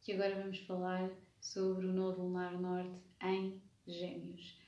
que 0.00 0.12
agora 0.12 0.34
vamos 0.34 0.58
falar 0.60 1.10
sobre 1.40 1.86
o 1.86 1.92
Nodo 1.92 2.22
Lunar 2.22 2.58
Norte 2.58 2.98
em 3.22 3.60
Gêmeos. 3.86 4.58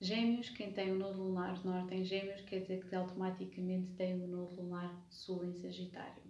Gêmeos, 0.00 0.50
quem 0.50 0.72
tem 0.72 0.92
o 0.92 0.94
Nodo 0.94 1.20
Lunar 1.20 1.64
Norte 1.64 1.94
em 1.94 2.04
Gêmeos, 2.04 2.40
quer 2.42 2.60
dizer 2.60 2.88
que 2.88 2.94
automaticamente 2.94 3.90
tem 3.94 4.22
o 4.22 4.28
Nodo 4.28 4.54
Lunar 4.54 5.04
Sul 5.10 5.44
em 5.44 5.52
Sagitário. 5.52 6.22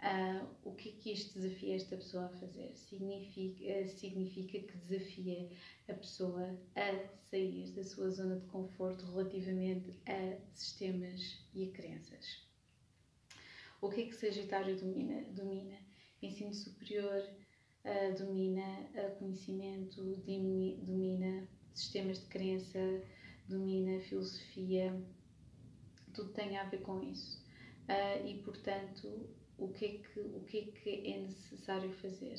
Uh, 0.00 0.46
o 0.64 0.74
que 0.74 0.90
é 0.90 0.92
que 0.92 1.12
isto 1.12 1.38
desafia 1.38 1.76
esta 1.76 1.96
pessoa 1.96 2.26
a 2.26 2.28
fazer? 2.30 2.74
Significa, 2.74 3.64
uh, 3.64 3.88
significa 3.88 4.60
que 4.60 4.76
desafia 4.78 5.50
a 5.88 5.94
pessoa 5.94 6.58
a 6.74 7.08
sair 7.30 7.70
da 7.72 7.84
sua 7.84 8.10
zona 8.10 8.40
de 8.40 8.46
conforto 8.46 9.04
relativamente 9.06 9.94
a 10.06 10.38
sistemas 10.54 11.46
e 11.54 11.64
a 11.64 11.72
crenças. 11.72 12.46
O 13.80 13.88
que 13.88 14.02
é 14.02 14.06
que 14.06 14.14
Sagitário 14.14 14.78
domina? 14.78 15.22
Domina 15.32 15.78
ensino 16.22 16.52
superior, 16.52 17.22
uh, 17.84 18.18
domina 18.18 18.88
conhecimento, 19.18 20.02
domina 20.82 21.48
sistemas 21.74 22.20
de 22.20 22.26
crença, 22.26 22.78
domina 23.48 24.00
filosofia, 24.00 24.94
tudo 26.14 26.30
tem 26.32 26.56
a 26.56 26.64
ver 26.64 26.82
com 26.82 27.02
isso. 27.02 27.42
Uh, 27.88 28.26
e 28.26 28.42
portanto, 28.42 29.28
o 29.58 29.68
que, 29.68 29.84
é 29.84 29.98
que, 29.98 30.20
o 30.20 30.40
que 30.44 30.58
é 30.58 30.64
que 30.66 31.12
é 31.12 31.20
necessário 31.20 31.92
fazer? 31.92 32.36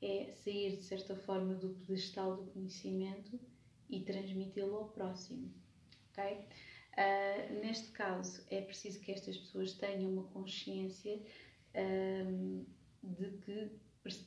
É 0.00 0.32
sair 0.32 0.76
de 0.76 0.82
certa 0.82 1.16
forma 1.16 1.54
do 1.54 1.70
pedestal 1.70 2.36
do 2.36 2.50
conhecimento 2.52 3.38
e 3.88 4.00
transmiti-lo 4.00 4.76
ao 4.76 4.88
próximo. 4.88 5.52
ok? 6.10 6.46
Uh, 6.96 7.60
neste 7.60 7.90
caso, 7.90 8.44
é 8.50 8.60
preciso 8.60 9.00
que 9.00 9.10
estas 9.10 9.36
pessoas 9.36 9.72
tenham 9.74 10.12
uma 10.12 10.24
consciência 10.24 11.20
um, 11.74 12.64
de 13.02 13.30
que 13.38 13.70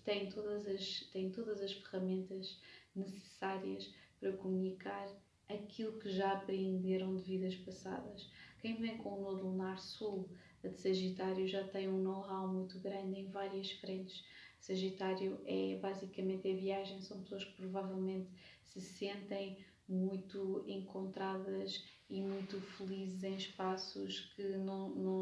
têm 0.04 0.30
todas, 0.30 0.68
as, 0.68 1.02
têm 1.12 1.30
todas 1.30 1.62
as 1.62 1.74
ferramentas 1.74 2.60
necessárias 2.96 3.94
para 4.20 4.32
comunicar 4.34 5.08
aquilo 5.48 6.00
que 6.00 6.10
já 6.10 6.34
aprenderam 6.34 7.16
de 7.16 7.24
vidas 7.24 7.56
passadas. 7.56 8.30
Quem 8.60 8.76
vem 8.76 8.98
com 8.98 9.10
o 9.10 9.22
nodo 9.22 9.48
lunar 9.48 9.80
sul 9.80 10.28
de 10.64 10.76
Sagitário 10.78 11.48
já 11.48 11.64
tem 11.68 11.88
um 11.88 12.02
know-how 12.02 12.48
muito 12.48 12.80
grande 12.80 13.20
em 13.20 13.30
várias 13.30 13.72
frentes. 13.74 14.24
Sagitário 14.60 15.40
é 15.46 15.78
basicamente 15.78 16.50
a 16.50 16.56
viagem, 16.56 17.02
são 17.02 17.22
pessoas 17.22 17.46
que 17.46 17.54
provavelmente 17.54 18.30
se 18.64 18.82
sentem 18.82 19.58
muito 19.88 20.66
encontradas 20.68 21.86
e 22.10 22.22
muito 22.22 22.60
felizes 22.60 23.24
em 23.24 23.36
espaços 23.36 24.34
que 24.36 24.44
não, 24.58 24.90
não 24.90 25.17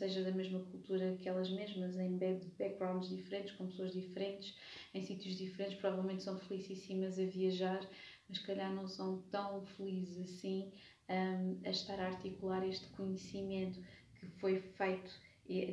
seja 0.00 0.24
da 0.24 0.32
mesma 0.32 0.60
cultura 0.60 1.14
que 1.20 1.28
elas 1.28 1.50
mesmas, 1.50 1.98
em 1.98 2.16
backgrounds 2.16 3.10
diferentes, 3.10 3.52
com 3.52 3.66
pessoas 3.66 3.92
diferentes, 3.92 4.56
em 4.94 5.02
sítios 5.02 5.36
diferentes, 5.36 5.78
provavelmente 5.78 6.22
são 6.22 6.38
felicíssimas 6.38 7.18
a 7.18 7.24
viajar, 7.24 7.86
mas 8.28 8.38
calhar 8.38 8.72
não 8.72 8.88
são 8.88 9.22
tão 9.30 9.66
felizes 9.66 10.18
assim 10.18 10.72
um, 11.08 11.60
a 11.66 11.70
estar 11.70 12.00
a 12.00 12.06
articular 12.06 12.66
este 12.66 12.86
conhecimento 12.88 13.78
que 14.14 14.26
foi 14.40 14.60
feito 14.60 15.10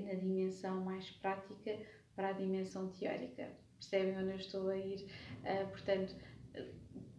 na 0.06 0.16
dimensão 0.16 0.84
mais 0.84 1.10
prática 1.12 1.80
para 2.16 2.30
a 2.30 2.34
dimensão 2.34 2.90
teórica. 2.90 3.50
Percebem 3.80 4.18
onde 4.18 4.32
eu 4.32 4.38
estou 4.38 4.68
a 4.70 4.76
ir? 4.76 5.08
Uh, 5.44 5.70
portanto, 5.70 6.16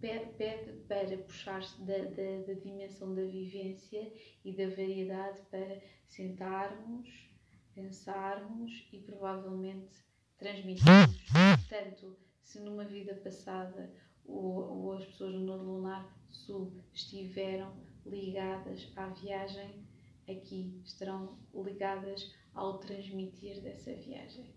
pede, 0.00 0.72
para 0.86 1.18
puxar-se 1.18 1.80
da, 1.82 1.98
da, 1.98 2.42
da, 2.46 2.54
dimensão 2.54 3.14
da 3.14 3.24
vivência 3.24 4.12
e 4.44 4.52
da 4.52 4.68
variedade 4.68 5.40
para 5.50 5.80
sentarmos, 6.06 7.30
pensarmos 7.74 8.88
e 8.92 8.98
provavelmente 8.98 9.96
transmitirmos. 10.36 11.22
Portanto, 11.68 12.16
se 12.40 12.60
numa 12.60 12.84
vida 12.84 13.14
passada 13.14 13.92
ou, 14.24 14.84
ou 14.84 14.92
as 14.92 15.04
pessoas 15.04 15.34
no 15.34 15.56
Lunar 15.56 16.16
Sul 16.30 16.72
estiveram 16.92 17.76
ligadas 18.04 18.90
à 18.96 19.08
viagem, 19.08 19.86
aqui 20.28 20.80
estarão 20.84 21.38
ligadas 21.54 22.34
ao 22.54 22.78
transmitir 22.78 23.60
dessa 23.62 23.92
viagem. 23.94 24.54